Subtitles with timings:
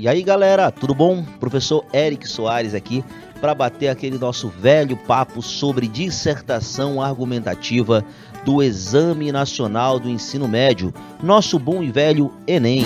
[0.00, 1.24] E aí galera, tudo bom?
[1.40, 3.04] Professor Eric Soares aqui
[3.40, 8.04] para bater aquele nosso velho papo sobre dissertação argumentativa
[8.44, 12.84] do Exame Nacional do Ensino Médio, nosso bom e velho Enem.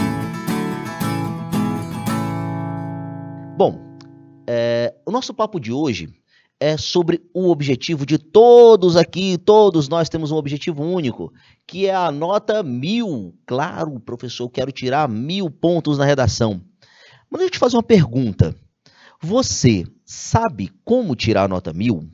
[3.59, 3.79] Bom,
[4.47, 6.09] é, o nosso papo de hoje
[6.59, 11.31] é sobre o objetivo de todos aqui, todos nós temos um objetivo único,
[11.67, 13.35] que é a nota mil.
[13.45, 16.72] Claro, professor, quero tirar mil pontos na redação.
[17.33, 18.55] Mas deixa eu te fazer uma pergunta.
[19.19, 22.07] Você sabe como tirar a nota mil?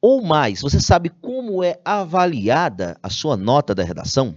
[0.00, 4.36] Ou mais, você sabe como é avaliada a sua nota da redação?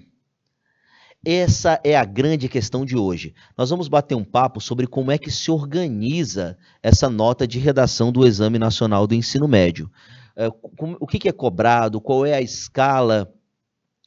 [1.24, 3.36] Essa é a grande questão de hoje.
[3.56, 8.12] Nós vamos bater um papo sobre como é que se organiza essa nota de redação
[8.12, 9.92] do Exame Nacional do Ensino Médio.
[10.36, 10.48] É,
[11.00, 13.32] o que é cobrado, qual é a escala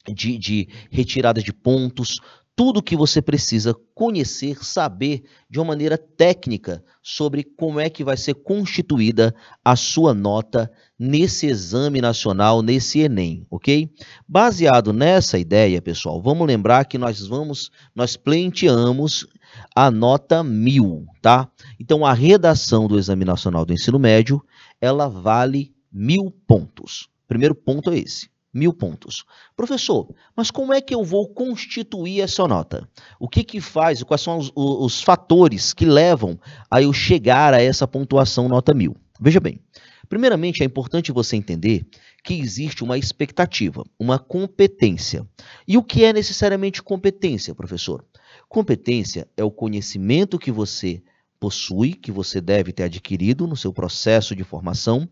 [0.07, 2.19] de, de retirada de pontos,
[2.59, 8.17] tudo que você precisa conhecer, saber de uma maneira técnica sobre como é que vai
[8.17, 13.89] ser constituída a sua nota nesse exame nacional, nesse ENEM, ok?
[14.27, 19.25] Baseado nessa ideia, pessoal, vamos lembrar que nós vamos, nós pleiteamos
[19.73, 21.49] a nota mil, tá?
[21.79, 24.43] Então, a redação do Exame Nacional do Ensino Médio,
[24.81, 27.07] ela vale mil pontos.
[27.25, 29.23] Primeiro ponto é esse mil pontos.
[29.55, 32.87] Professor, mas como é que eu vou constituir essa nota?
[33.19, 37.61] O que que faz, quais são os, os fatores que levam a eu chegar a
[37.61, 38.95] essa pontuação nota mil?
[39.19, 39.59] Veja bem,
[40.07, 41.85] primeiramente é importante você entender
[42.23, 45.25] que existe uma expectativa, uma competência.
[45.67, 48.03] E o que é necessariamente competência, professor?
[48.47, 51.03] Competência é o conhecimento que você
[51.39, 55.07] possui, que você deve ter adquirido no seu processo de formação,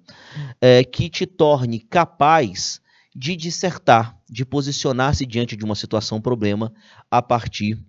[0.59, 2.81] é, que te torne capaz
[3.19, 6.71] de dissertar, de posicionar-se diante de uma situação problema
[7.09, 7.83] a partir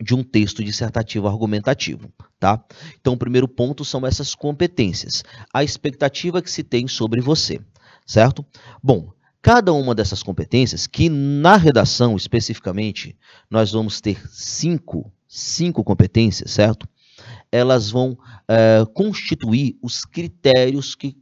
[0.00, 2.64] de um texto dissertativo argumentativo, tá?
[3.00, 7.58] Então, o primeiro ponto são essas competências, a expectativa que se tem sobre você,
[8.06, 8.46] certo?
[8.80, 9.10] Bom,
[9.42, 13.16] cada uma dessas competências, que na redação especificamente
[13.50, 16.88] nós vamos ter cinco, cinco competências, certo?
[17.50, 21.16] Elas vão é, constituir os critérios que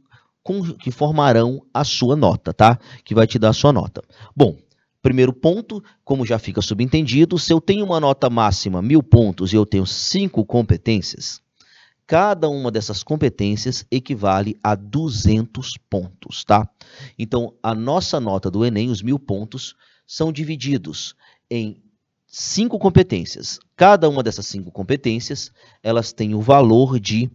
[0.79, 2.77] que formarão a sua nota, tá?
[3.03, 4.03] Que vai te dar a sua nota.
[4.35, 4.57] Bom,
[5.01, 9.55] primeiro ponto, como já fica subentendido, se eu tenho uma nota máxima mil pontos e
[9.55, 11.41] eu tenho cinco competências,
[12.05, 16.69] cada uma dessas competências equivale a 200 pontos, tá?
[17.17, 19.75] Então, a nossa nota do Enem, os mil pontos,
[20.05, 21.15] são divididos
[21.49, 21.81] em
[22.27, 23.59] cinco competências.
[23.75, 25.51] Cada uma dessas cinco competências,
[25.81, 27.31] elas têm o valor de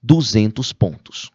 [0.00, 1.33] 200 pontos.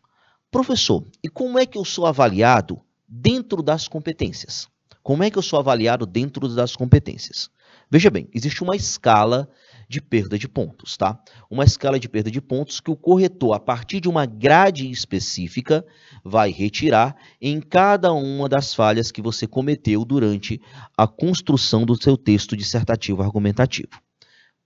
[0.51, 4.67] Professor, e como é que eu sou avaliado dentro das competências?
[5.03, 7.51] Como é que eu sou avaliado dentro das competências?
[7.89, 9.47] Veja bem, existe uma escala
[9.87, 11.19] de perda de pontos, tá?
[11.51, 15.85] Uma escala de perda de pontos que o corretor, a partir de uma grade específica,
[16.23, 20.59] vai retirar em cada uma das falhas que você cometeu durante
[20.97, 24.01] a construção do seu texto dissertativo argumentativo.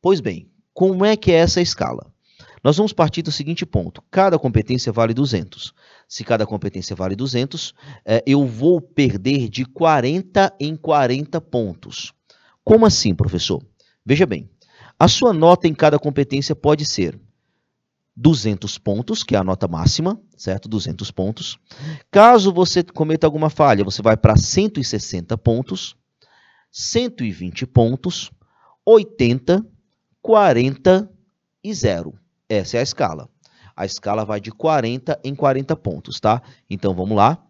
[0.02, 2.13] Pois bem, como é que é essa escala?
[2.64, 5.74] Nós vamos partir do seguinte ponto: cada competência vale 200.
[6.08, 7.74] Se cada competência vale 200,
[8.06, 12.14] é, eu vou perder de 40 em 40 pontos.
[12.64, 13.62] Como assim, professor?
[14.06, 14.50] Veja bem,
[14.98, 17.20] a sua nota em cada competência pode ser
[18.16, 20.70] 200 pontos, que é a nota máxima, certo?
[20.70, 21.58] 200 pontos.
[22.12, 25.98] Caso você cometa alguma falha, você vai para 160 pontos,
[26.72, 28.32] 120 pontos,
[28.86, 29.66] 80,
[30.22, 31.10] 40
[31.64, 32.23] e 0.
[32.54, 33.30] Essa é a escala.
[33.76, 36.42] A escala vai de 40 em 40 pontos, tá?
[36.70, 37.44] Então vamos lá.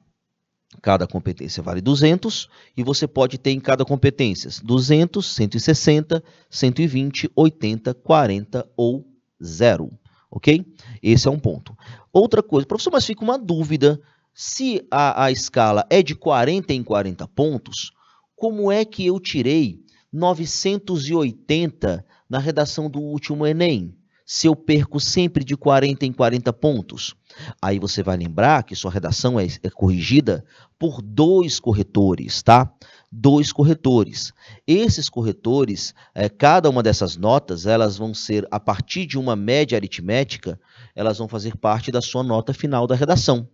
[0.82, 7.94] Cada competência vale 200 e você pode ter em cada competência 200, 160, 120, 80,
[7.94, 9.06] 40 ou
[9.44, 9.92] 0,
[10.32, 10.66] ok?
[11.02, 11.78] Esse é um ponto.
[12.12, 14.02] Outra coisa, professor, mas fica uma dúvida.
[14.34, 17.92] Se a, a escala é de 40 em 40 pontos,
[18.36, 23.96] como é que eu tirei 980 na redação do último Enem?
[24.26, 27.16] Se eu perco sempre de 40 em 40 pontos?
[27.62, 30.46] Aí você vai lembrar que sua redação é, é, corrigida
[30.78, 32.72] por dois corretores, tá?
[33.12, 34.34] Dois corretores.
[34.66, 39.78] Esses corretores, é, cada uma dessas notas, elas vão ser, a partir de uma média
[39.78, 40.60] aritmética,
[40.96, 43.48] elas vão fazer parte da sua nota final da redação.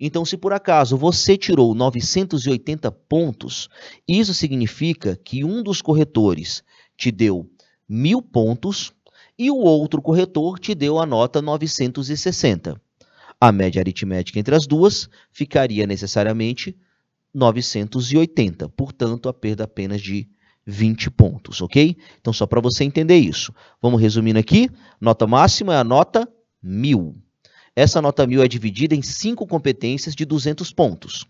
[0.00, 3.68] Então, se por acaso você tirou 980 pontos,
[4.06, 6.62] isso significa que um dos corretores
[6.96, 7.50] te deu
[7.88, 8.92] mil pontos
[9.38, 12.80] e o outro corretor te deu a nota 960.
[13.40, 16.76] A média aritmética entre as duas ficaria necessariamente
[17.32, 20.28] 980, portanto, a perda apenas de
[20.66, 21.96] 20 pontos, ok?
[22.20, 23.54] Então, só para você entender isso.
[23.80, 24.68] Vamos resumindo aqui.
[25.00, 26.28] Nota máxima é a nota
[26.62, 27.14] 1000.
[27.76, 31.24] Essa nota 1000 é dividida em cinco competências de 200 pontos.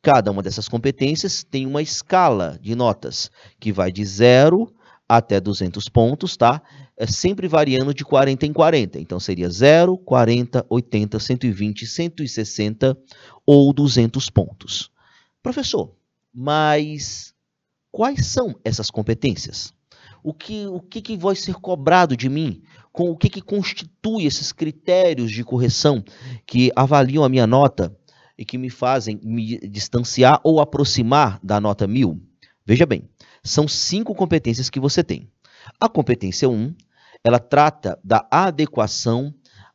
[0.00, 4.72] Cada uma dessas competências tem uma escala de notas, que vai de 0
[5.08, 6.62] até 200 pontos, tá?
[6.96, 8.98] É sempre variando de 40 em 40.
[8.98, 12.98] Então, seria 0, 40, 80, 120, 160
[13.44, 14.90] ou 200 pontos.
[15.42, 15.94] Professor,
[16.32, 17.34] mas
[17.90, 19.72] quais são essas competências?
[20.22, 22.62] O que, o que, que vai ser cobrado de mim?
[22.92, 26.04] Com o que, que constitui esses critérios de correção
[26.46, 27.94] que avaliam a minha nota
[28.38, 32.20] e que me fazem me distanciar ou aproximar da nota 1000?
[32.64, 33.08] Veja bem,
[33.42, 35.28] são cinco competências que você tem.
[35.80, 36.74] A competência 1,
[37.24, 39.34] ela trata da adequação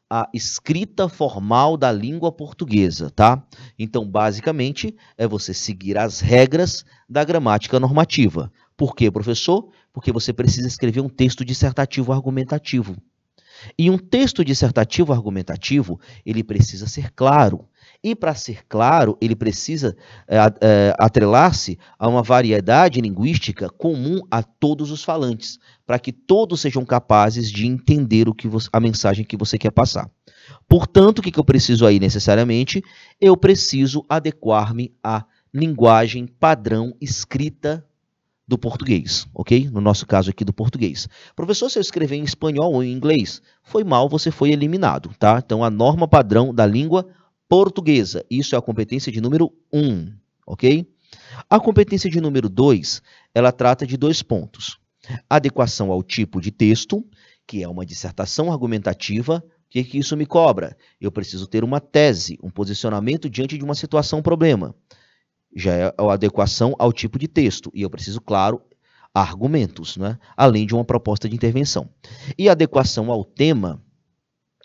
[0.10, 3.44] à escrita formal da língua portuguesa, tá?
[3.78, 8.52] Então, basicamente, é você seguir as regras da gramática normativa.
[8.76, 9.70] Por quê, professor?
[9.92, 12.96] Porque você precisa escrever um texto dissertativo argumentativo.
[13.78, 17.68] E um texto dissertativo argumentativo, ele precisa ser claro.
[18.08, 19.94] E para ser claro, ele precisa
[20.30, 26.62] é, é, atrelar-se a uma variedade linguística comum a todos os falantes, para que todos
[26.62, 30.10] sejam capazes de entender o que você, a mensagem que você quer passar.
[30.70, 32.82] Portanto, o que, que eu preciso aí necessariamente?
[33.20, 37.86] Eu preciso adequar-me à linguagem padrão escrita
[38.48, 39.70] do português, ok?
[39.70, 41.10] No nosso caso aqui do português.
[41.36, 45.42] Professor, se eu escrever em espanhol ou em inglês, foi mal, você foi eliminado, tá?
[45.46, 47.06] Então, a norma padrão da língua
[47.48, 48.26] portuguesa.
[48.30, 50.14] Isso é a competência de número 1, um,
[50.46, 50.88] ok?
[51.50, 53.02] A competência de número 2,
[53.34, 54.80] ela trata de dois pontos.
[55.30, 57.06] Adequação ao tipo de texto,
[57.46, 59.44] que é uma dissertação argumentativa.
[59.46, 60.78] O que, que isso me cobra?
[61.00, 64.76] Eu preciso ter uma tese, um posicionamento diante de uma situação problema
[65.58, 67.72] já é a adequação ao tipo de texto.
[67.74, 68.62] E eu preciso, claro,
[69.14, 70.20] argumentos, né?
[70.36, 71.90] além de uma proposta de intervenção.
[72.38, 73.82] E adequação ao tema,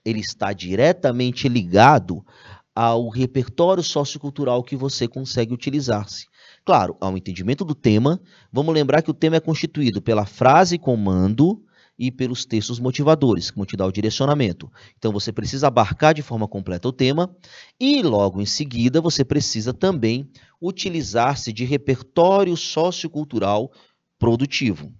[0.04, 2.24] ele está diretamente ligado
[2.74, 6.26] ao repertório sociocultural que você consegue utilizar-se.
[6.64, 8.20] Claro, ao entendimento do tema,
[8.52, 11.62] vamos lembrar que o tema é constituído pela frase comando,
[11.98, 14.70] e pelos textos motivadores, que vão te dar o direcionamento.
[14.98, 17.34] Então você precisa abarcar de forma completa o tema
[17.78, 20.28] e logo em seguida você precisa também
[20.60, 23.70] utilizar-se de repertório sociocultural
[24.18, 24.92] produtivo,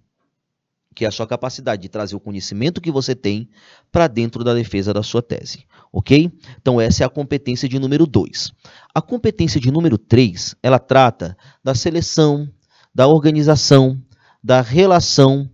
[0.93, 3.49] que é a sua capacidade de trazer o conhecimento que você tem
[3.91, 6.31] para dentro da defesa da sua tese, ok?
[6.61, 8.51] Então essa é a competência de número 2.
[8.93, 12.47] A competência de número 3, ela trata da seleção,
[12.93, 14.01] da organização,
[14.43, 15.49] da relação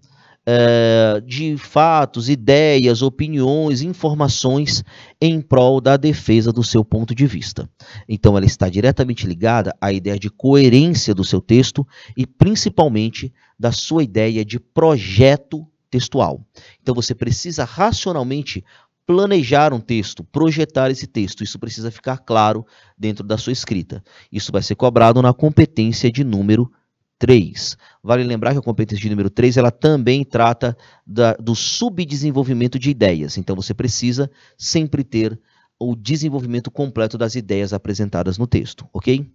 [0.52, 4.84] é, de fatos, ideias, opiniões, informações
[5.22, 7.70] em prol da defesa do seu ponto de vista.
[8.08, 11.88] Então, ela está diretamente ligada à ideia de coerência do seu texto
[12.18, 16.44] e, principalmente, da sua ideia de projeto textual.
[16.82, 18.66] Então, você precisa racionalmente
[19.06, 21.44] planejar um texto, projetar esse texto.
[21.44, 22.66] Isso precisa ficar claro
[22.98, 24.04] dentro da sua escrita.
[24.32, 26.72] Isso vai ser cobrado na competência de número
[27.20, 27.78] 3.
[28.02, 30.76] Vale lembrar que a competência de número 3 ela também trata
[31.06, 33.38] da, do subdesenvolvimento de ideias.
[33.38, 35.40] Então você precisa sempre ter
[35.78, 39.30] o desenvolvimento completo das ideias apresentadas no texto, ok?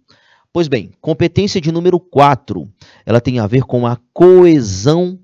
[0.52, 2.68] Pois bem, competência de número 4,
[3.04, 5.18] ela tem a ver com a coesão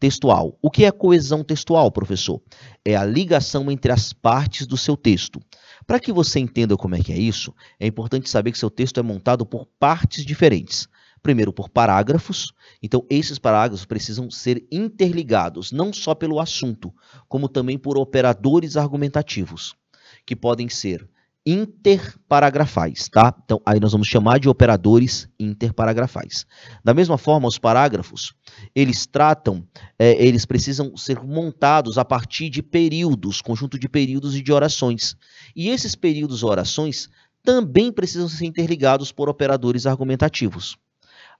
[0.00, 0.58] textual.
[0.60, 2.40] O que é coesão textual, professor?
[2.84, 5.40] É a ligação entre as partes do seu texto.
[5.86, 8.98] Para que você entenda como é que é isso, é importante saber que seu texto
[8.98, 10.88] é montado por partes diferentes.
[11.22, 12.52] Primeiro, por parágrafos.
[12.82, 16.92] Então, esses parágrafos precisam ser interligados, não só pelo assunto,
[17.28, 19.74] como também por operadores argumentativos,
[20.26, 21.08] que podem ser
[21.44, 23.34] interparagrafais, tá?
[23.44, 26.46] Então, aí nós vamos chamar de operadores interparagrafais.
[26.84, 28.32] Da mesma forma, os parágrafos,
[28.74, 29.66] eles tratam,
[29.98, 35.16] é, eles precisam ser montados a partir de períodos, conjunto de períodos e de orações.
[35.54, 37.08] E esses períodos ou orações
[37.42, 40.78] também precisam ser interligados por operadores argumentativos.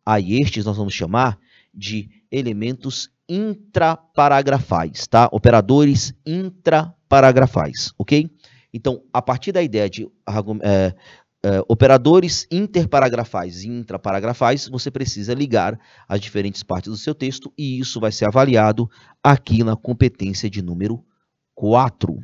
[0.04, 1.38] A estes nós vamos chamar
[1.72, 5.28] de elementos intraparagrafais, tá?
[5.32, 8.30] Operadores intraparagrafais, ok?
[8.74, 10.08] Então, a partir da ideia de
[10.62, 10.94] é,
[11.44, 15.78] é, operadores interparagrafais e intraparagrafais, você precisa ligar
[16.08, 18.88] as diferentes partes do seu texto e isso vai ser avaliado
[19.22, 21.04] aqui na competência de número
[21.54, 22.18] 4.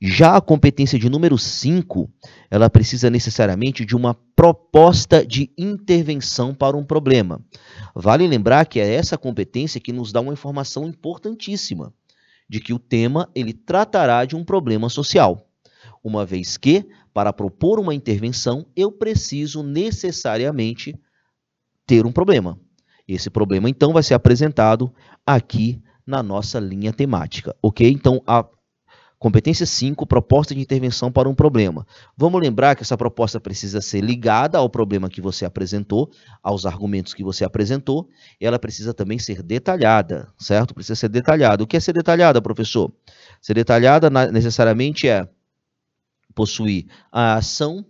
[0.00, 2.10] Já a competência de número 5,
[2.50, 7.40] ela precisa necessariamente de uma proposta de intervenção para um problema.
[7.94, 11.92] Vale lembrar que é essa competência que nos dá uma informação importantíssima
[12.48, 15.46] de que o tema ele tratará de um problema social.
[16.02, 20.98] Uma vez que, para propor uma intervenção, eu preciso necessariamente
[21.86, 22.58] ter um problema.
[23.06, 24.92] Esse problema, então, vai ser apresentado
[25.26, 27.88] aqui na nossa linha temática, ok?
[27.90, 28.44] Então, a
[29.20, 31.86] competência 5, proposta de intervenção para um problema.
[32.16, 36.10] Vamos lembrar que essa proposta precisa ser ligada ao problema que você apresentou,
[36.42, 38.08] aos argumentos que você apresentou,
[38.40, 40.72] e ela precisa também ser detalhada, certo?
[40.72, 41.62] Precisa ser detalhada.
[41.62, 42.90] O que é ser detalhada, professor?
[43.42, 45.28] Ser detalhada necessariamente é
[46.34, 47.84] possuir a ação,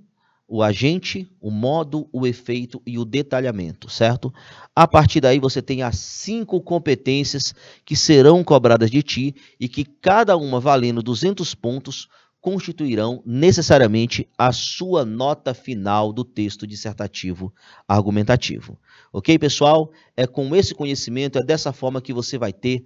[0.53, 4.35] o agente, o modo, o efeito e o detalhamento, certo?
[4.75, 7.55] A partir daí você tem as cinco competências
[7.85, 12.09] que serão cobradas de ti e que cada uma valendo 200 pontos
[12.41, 17.55] constituirão necessariamente a sua nota final do texto dissertativo
[17.87, 18.77] argumentativo.
[19.13, 19.93] Ok, pessoal?
[20.17, 22.85] É com esse conhecimento, é dessa forma que você vai ter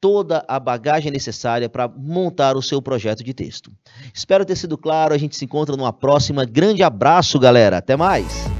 [0.00, 3.70] toda a bagagem necessária para montar o seu projeto de texto.
[4.14, 6.44] Espero ter sido claro, a gente se encontra numa próxima.
[6.44, 7.78] Grande abraço, galera.
[7.78, 8.59] Até mais.